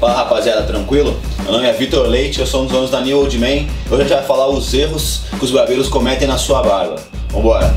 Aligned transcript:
Fala 0.00 0.14
rapaziada, 0.14 0.62
tranquilo? 0.62 1.14
Meu 1.42 1.52
nome 1.52 1.66
é 1.66 1.74
Vitor 1.74 2.06
Leite, 2.06 2.40
eu 2.40 2.46
sou 2.46 2.62
um 2.62 2.64
dos 2.64 2.72
donos 2.72 2.90
da 2.90 3.02
New 3.02 3.18
Old 3.18 3.38
Man. 3.38 3.66
Hoje 3.90 3.96
a 3.96 3.96
gente 3.98 4.14
vai 4.14 4.22
falar 4.22 4.48
os 4.48 4.72
erros 4.72 5.24
que 5.38 5.44
os 5.44 5.50
barbeiros 5.50 5.90
cometem 5.90 6.26
na 6.26 6.38
sua 6.38 6.62
barba. 6.62 6.96
Vambora! 7.28 7.74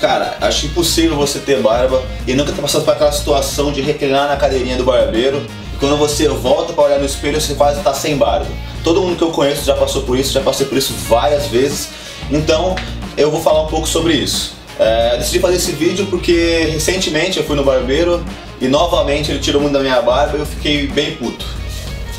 Cara, 0.00 0.38
acho 0.40 0.66
impossível 0.66 1.14
você 1.14 1.38
ter 1.38 1.62
barba 1.62 2.02
e 2.26 2.34
nunca 2.34 2.50
ter 2.50 2.60
passado 2.60 2.84
por 2.84 2.94
aquela 2.94 3.12
situação 3.12 3.70
de 3.70 3.80
reclinar 3.80 4.26
na 4.26 4.36
cadeirinha 4.36 4.76
do 4.76 4.82
barbeiro 4.82 5.40
quando 5.78 5.96
você 5.96 6.26
volta 6.26 6.72
para 6.72 6.82
olhar 6.82 6.98
no 6.98 7.06
espelho 7.06 7.40
você 7.40 7.54
quase 7.54 7.78
está 7.78 7.94
sem 7.94 8.16
barba. 8.16 8.48
Todo 8.82 9.00
mundo 9.00 9.16
que 9.16 9.22
eu 9.22 9.30
conheço 9.30 9.64
já 9.64 9.76
passou 9.76 10.02
por 10.02 10.18
isso, 10.18 10.32
já 10.32 10.40
passei 10.40 10.66
por 10.66 10.76
isso 10.76 10.92
várias 11.08 11.46
vezes, 11.46 11.90
então 12.28 12.74
eu 13.16 13.30
vou 13.30 13.40
falar 13.40 13.62
um 13.62 13.68
pouco 13.68 13.86
sobre 13.86 14.14
isso. 14.14 14.57
É, 14.78 15.16
decidi 15.18 15.40
fazer 15.40 15.56
esse 15.56 15.72
vídeo 15.72 16.06
porque 16.06 16.68
recentemente 16.70 17.38
eu 17.38 17.44
fui 17.44 17.56
no 17.56 17.64
barbeiro 17.64 18.24
e 18.60 18.68
novamente 18.68 19.30
ele 19.30 19.40
tirou 19.40 19.60
muito 19.60 19.74
da 19.74 19.80
minha 19.80 20.00
barba 20.00 20.36
e 20.36 20.40
eu 20.40 20.46
fiquei 20.46 20.86
bem 20.86 21.16
puto. 21.16 21.44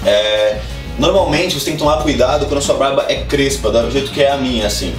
É, 0.05 0.59
normalmente 0.97 1.57
você 1.57 1.65
tem 1.65 1.73
que 1.73 1.79
tomar 1.79 2.01
cuidado 2.03 2.45
quando 2.45 2.57
a 2.57 2.61
sua 2.61 2.75
barba 2.75 3.05
é 3.07 3.23
crespa, 3.23 3.71
do 3.71 3.89
jeito 3.89 4.11
que 4.11 4.21
é 4.21 4.31
a 4.31 4.37
minha, 4.37 4.67
assim. 4.67 4.93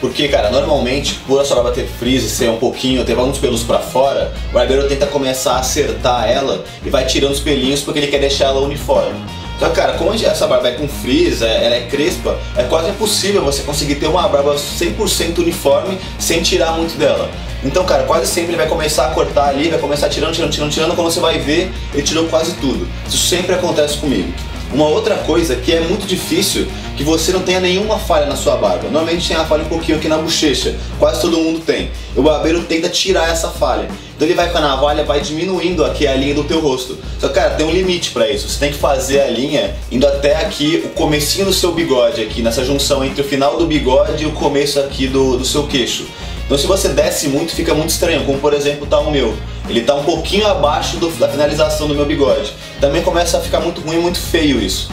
Porque, 0.00 0.28
cara, 0.28 0.50
normalmente, 0.50 1.14
por 1.26 1.40
a 1.40 1.44
sua 1.44 1.56
barba 1.56 1.72
ter 1.72 1.86
frizz 1.86 2.22
ser 2.30 2.48
um 2.50 2.58
pouquinho, 2.58 3.04
ter 3.04 3.18
alguns 3.18 3.38
pelos 3.38 3.62
para 3.62 3.80
fora, 3.80 4.32
o 4.50 4.52
barbeiro 4.52 4.86
tenta 4.88 5.06
começar 5.06 5.54
a 5.54 5.58
acertar 5.58 6.28
ela 6.28 6.64
e 6.84 6.90
vai 6.90 7.04
tirando 7.04 7.32
os 7.32 7.40
pelinhos 7.40 7.80
porque 7.80 7.98
ele 7.98 8.06
quer 8.06 8.20
deixar 8.20 8.46
ela 8.46 8.60
uniforme. 8.60 9.18
Então, 9.58 9.72
cara, 9.72 9.94
como 9.94 10.14
essa 10.14 10.46
barba 10.46 10.68
é 10.68 10.72
com 10.72 10.86
frizz, 10.86 11.42
é, 11.42 11.66
ela 11.66 11.74
é 11.74 11.80
crespa, 11.80 12.38
é 12.56 12.62
quase 12.62 12.90
impossível 12.90 13.42
você 13.42 13.62
conseguir 13.62 13.96
ter 13.96 14.06
uma 14.06 14.28
barba 14.28 14.54
100% 14.54 15.38
uniforme 15.38 15.98
sem 16.16 16.40
tirar 16.42 16.74
muito 16.74 16.96
dela. 16.96 17.28
Então, 17.64 17.84
cara, 17.84 18.04
quase 18.04 18.28
sempre 18.28 18.50
ele 18.50 18.56
vai 18.56 18.68
começar 18.68 19.06
a 19.06 19.10
cortar 19.10 19.48
ali, 19.48 19.68
vai 19.68 19.80
começar 19.80 20.08
tirando, 20.08 20.32
tirando, 20.32 20.52
tirando, 20.52 20.70
tirando, 20.70 20.94
quando 20.94 21.10
você 21.10 21.18
vai 21.18 21.40
ver, 21.40 21.72
ele 21.92 22.04
tirou 22.04 22.28
quase 22.28 22.52
tudo. 22.54 22.86
Isso 23.08 23.18
sempre 23.18 23.52
acontece 23.52 23.98
comigo. 23.98 24.32
Uma 24.72 24.86
outra 24.86 25.16
coisa 25.16 25.56
que 25.56 25.72
é 25.72 25.80
muito 25.80 26.06
difícil 26.06 26.66
que 26.96 27.02
você 27.02 27.32
não 27.32 27.40
tenha 27.40 27.60
nenhuma 27.60 27.98
falha 27.98 28.26
na 28.26 28.36
sua 28.36 28.56
barba. 28.56 28.84
Normalmente 28.84 29.28
tem 29.28 29.36
a 29.36 29.44
falha 29.44 29.62
um 29.62 29.68
pouquinho 29.68 29.96
aqui 29.96 30.08
na 30.08 30.18
bochecha, 30.18 30.76
quase 30.98 31.20
todo 31.20 31.38
mundo 31.38 31.60
tem. 31.60 31.90
O 32.14 32.22
barbeiro 32.22 32.62
tenta 32.64 32.88
tirar 32.88 33.30
essa 33.30 33.48
falha. 33.48 33.88
Então 34.14 34.26
ele 34.26 34.34
vai 34.34 34.50
com 34.50 34.58
a 34.58 34.60
navalha, 34.60 35.04
vai 35.04 35.20
diminuindo 35.20 35.84
aqui 35.84 36.06
a 36.06 36.14
linha 36.14 36.34
do 36.34 36.42
teu 36.42 36.60
rosto. 36.60 36.98
Só 37.20 37.28
que, 37.28 37.34
cara, 37.34 37.50
tem 37.50 37.64
um 37.64 37.70
limite 37.70 38.10
para 38.10 38.28
isso. 38.28 38.48
Você 38.48 38.58
tem 38.58 38.72
que 38.72 38.78
fazer 38.78 39.20
a 39.20 39.28
linha 39.28 39.76
indo 39.92 40.06
até 40.06 40.36
aqui, 40.36 40.82
o 40.84 40.88
comecinho 40.88 41.46
do 41.46 41.52
seu 41.52 41.72
bigode 41.72 42.20
aqui, 42.20 42.42
nessa 42.42 42.64
junção 42.64 43.04
entre 43.04 43.22
o 43.22 43.24
final 43.24 43.56
do 43.56 43.66
bigode 43.66 44.24
e 44.24 44.26
o 44.26 44.32
começo 44.32 44.80
aqui 44.80 45.06
do, 45.06 45.38
do 45.38 45.44
seu 45.44 45.68
queixo. 45.68 46.04
Então 46.44 46.58
se 46.58 46.66
você 46.66 46.88
desce 46.88 47.28
muito, 47.28 47.54
fica 47.54 47.74
muito 47.74 47.90
estranho, 47.90 48.24
como 48.24 48.38
por 48.38 48.52
exemplo 48.52 48.86
tá 48.86 48.98
o 48.98 49.10
meu. 49.10 49.36
Ele 49.68 49.82
tá 49.82 49.94
um 49.94 50.04
pouquinho 50.04 50.46
abaixo 50.46 50.96
do, 50.96 51.08
da 51.10 51.28
finalização 51.28 51.86
do 51.86 51.94
meu 51.94 52.06
bigode. 52.06 52.52
Também 52.80 53.02
começa 53.02 53.38
a 53.38 53.40
ficar 53.40 53.60
muito 53.60 53.80
ruim, 53.80 53.98
muito 53.98 54.18
feio 54.18 54.60
isso. 54.60 54.90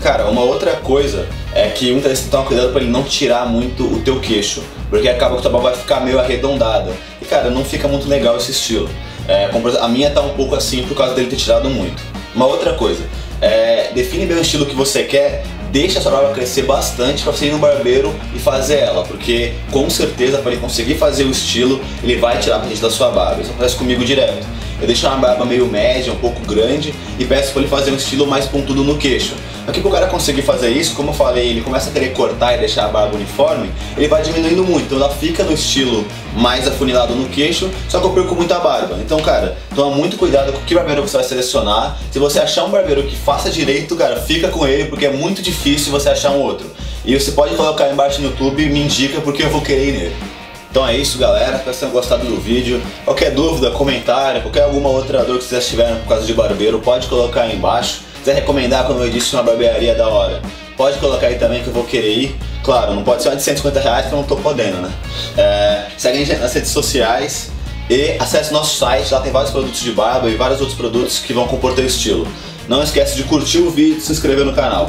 Cara, 0.00 0.26
uma 0.26 0.42
outra 0.42 0.72
coisa 0.76 1.28
é 1.54 1.68
que 1.68 1.92
muitas 1.92 2.10
vezes 2.10 2.24
você 2.24 2.30
toma 2.30 2.46
cuidado 2.46 2.72
para 2.72 2.80
ele 2.80 2.90
não 2.90 3.02
tirar 3.02 3.46
muito 3.46 3.84
o 3.84 4.00
teu 4.00 4.18
queixo, 4.18 4.62
porque 4.88 5.08
acaba 5.08 5.36
que 5.36 5.42
tua 5.42 5.50
barba 5.50 5.70
vai 5.70 5.78
ficar 5.78 6.00
meio 6.00 6.18
arredondada. 6.18 6.92
E 7.20 7.24
cara, 7.24 7.50
não 7.50 7.64
fica 7.64 7.86
muito 7.86 8.08
legal 8.08 8.36
esse 8.36 8.50
estilo. 8.50 8.88
É, 9.28 9.50
a 9.80 9.88
minha 9.88 10.10
tá 10.10 10.22
um 10.22 10.30
pouco 10.30 10.54
assim 10.54 10.82
por 10.84 10.96
causa 10.96 11.14
dele 11.14 11.28
ter 11.28 11.36
tirado 11.36 11.68
muito. 11.68 12.02
Uma 12.34 12.46
outra 12.46 12.72
coisa, 12.74 13.02
é, 13.40 13.90
define 13.94 14.26
bem 14.26 14.36
o 14.36 14.40
estilo 14.40 14.64
que 14.64 14.74
você 14.74 15.04
quer, 15.04 15.44
deixa 15.70 15.98
a 15.98 16.02
sua 16.02 16.12
barba 16.12 16.32
crescer 16.32 16.62
bastante 16.62 17.22
para 17.22 17.32
você 17.32 17.46
ir 17.46 17.52
no 17.52 17.58
barbeiro 17.58 18.14
e 18.34 18.38
fazer 18.38 18.78
ela, 18.78 19.04
porque 19.04 19.52
com 19.70 19.88
certeza 19.88 20.38
para 20.38 20.52
ele 20.52 20.60
conseguir 20.60 20.94
fazer 20.96 21.24
o 21.24 21.30
estilo, 21.30 21.80
ele 22.02 22.16
vai 22.16 22.38
tirar 22.38 22.56
a 22.56 22.58
da 22.80 22.90
sua 22.90 23.10
barba. 23.10 23.40
Isso 23.40 23.50
acontece 23.50 23.76
comigo 23.76 24.04
direto. 24.04 24.46
Eu 24.80 24.86
deixo 24.86 25.06
uma 25.06 25.16
barba 25.16 25.44
meio 25.44 25.66
média, 25.66 26.12
um 26.12 26.16
pouco 26.16 26.40
grande 26.46 26.94
e 27.18 27.24
peço 27.24 27.52
para 27.52 27.62
ele 27.62 27.70
fazer 27.70 27.90
um 27.90 27.96
estilo 27.96 28.26
mais 28.26 28.46
pontudo 28.46 28.82
no 28.82 28.96
queixo. 28.96 29.34
Aqui 29.66 29.80
para 29.80 29.88
o 29.88 29.92
cara 29.92 30.06
conseguir 30.06 30.42
fazer 30.42 30.70
isso, 30.70 30.94
como 30.94 31.10
eu 31.10 31.14
falei, 31.14 31.48
ele 31.48 31.60
começa 31.60 31.90
a 31.90 31.92
querer 31.92 32.12
cortar 32.12 32.54
e 32.54 32.58
deixar 32.58 32.86
a 32.86 32.88
barba 32.88 33.14
uniforme, 33.14 33.70
ele 33.96 34.08
vai 34.08 34.22
diminuindo 34.22 34.64
muito, 34.64 34.86
então 34.86 34.98
ela 34.98 35.10
fica 35.10 35.44
no 35.44 35.52
estilo 35.52 36.04
mais 36.34 36.66
afunilado 36.66 37.14
no 37.14 37.28
queixo, 37.28 37.70
só 37.88 38.00
que 38.00 38.06
eu 38.06 38.10
perco 38.10 38.34
muita 38.34 38.58
barba. 38.58 38.96
Então, 39.00 39.20
cara, 39.20 39.56
toma 39.74 39.94
muito 39.94 40.16
cuidado 40.16 40.52
com 40.52 40.60
que 40.60 40.74
barbeiro 40.74 41.02
você 41.02 41.18
vai 41.18 41.26
selecionar. 41.26 41.98
Se 42.10 42.18
você 42.18 42.40
achar 42.40 42.64
um 42.64 42.70
barbeiro 42.70 43.02
que 43.02 43.14
faça 43.14 43.50
direito, 43.50 43.94
cara, 43.96 44.16
fica 44.16 44.48
com 44.48 44.66
ele, 44.66 44.86
porque 44.86 45.06
é 45.06 45.10
muito 45.10 45.42
difícil 45.42 45.92
você 45.92 46.08
achar 46.08 46.30
um 46.30 46.40
outro. 46.40 46.66
E 47.04 47.18
você 47.18 47.32
pode 47.32 47.54
colocar 47.54 47.90
embaixo 47.90 48.20
no 48.22 48.28
YouTube, 48.28 48.64
me 48.66 48.80
indica 48.80 49.20
porque 49.20 49.42
eu 49.42 49.50
vou 49.50 49.60
querer 49.60 49.88
ir 49.88 49.92
nele. 49.92 50.29
Então 50.70 50.86
é 50.86 50.96
isso, 50.96 51.18
galera. 51.18 51.56
Espero 51.56 51.72
que 51.72 51.78
tenham 51.80 51.92
gostado 51.92 52.24
do 52.24 52.40
vídeo. 52.40 52.80
Qualquer 53.04 53.32
dúvida, 53.32 53.70
comentário, 53.72 54.40
qualquer 54.40 54.62
alguma 54.62 54.88
outra 54.88 55.24
dor 55.24 55.38
que 55.38 55.44
vocês 55.44 55.68
tiverem 55.68 55.96
por 55.96 56.08
causa 56.08 56.24
de 56.24 56.32
barbeiro, 56.32 56.78
pode 56.78 57.08
colocar 57.08 57.42
aí 57.42 57.56
embaixo. 57.56 58.02
Se 58.14 58.18
quiser 58.20 58.34
recomendar, 58.34 58.86
como 58.86 59.00
eu 59.00 59.10
disse, 59.10 59.34
uma 59.34 59.42
barbearia 59.42 59.94
da 59.94 60.08
hora, 60.08 60.40
pode 60.76 60.98
colocar 60.98 61.26
aí 61.26 61.38
também 61.38 61.62
que 61.62 61.68
eu 61.68 61.72
vou 61.72 61.84
querer 61.84 62.12
ir. 62.12 62.36
Claro, 62.62 62.94
não 62.94 63.02
pode 63.02 63.22
ser 63.22 63.30
uma 63.30 63.36
de 63.36 63.42
150 63.42 63.80
reais 63.80 64.02
porque 64.02 64.14
eu 64.14 64.18
não 64.18 64.26
tô 64.26 64.36
podendo, 64.36 64.76
né? 64.78 64.90
É, 65.36 65.86
segue 65.96 66.22
a 66.22 66.24
gente 66.24 66.38
nas 66.38 66.52
redes 66.52 66.70
sociais 66.70 67.50
e 67.88 68.16
acesse 68.20 68.52
nosso 68.52 68.78
site, 68.78 69.12
lá 69.12 69.20
tem 69.20 69.32
vários 69.32 69.50
produtos 69.50 69.80
de 69.80 69.90
barba 69.90 70.28
e 70.30 70.36
vários 70.36 70.60
outros 70.60 70.78
produtos 70.78 71.18
que 71.18 71.32
vão 71.32 71.48
compor 71.48 71.74
teu 71.74 71.84
estilo. 71.84 72.28
Não 72.68 72.82
esquece 72.82 73.16
de 73.16 73.24
curtir 73.24 73.58
o 73.58 73.70
vídeo 73.70 73.98
e 73.98 74.00
se 74.00 74.12
inscrever 74.12 74.44
no 74.44 74.52
canal. 74.52 74.88